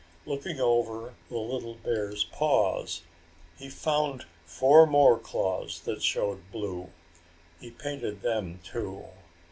[0.25, 3.03] Looking over the little bear's paws
[3.55, 6.89] he found four more claws that showed blue.
[7.59, 9.05] He painted them, too.